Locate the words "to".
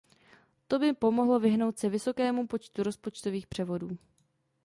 0.67-0.79